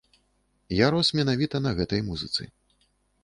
[0.83, 2.47] Я рос менавіта на гэтай музыцы.